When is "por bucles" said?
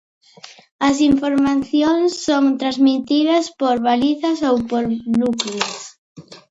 4.65-5.99